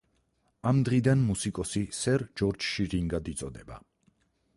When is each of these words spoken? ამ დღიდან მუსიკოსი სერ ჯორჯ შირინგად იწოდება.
ამ 0.69 0.77
დღიდან 0.87 1.19
მუსიკოსი 1.25 1.83
სერ 1.97 2.25
ჯორჯ 2.41 2.65
შირინგად 2.71 3.31
იწოდება. 3.35 3.79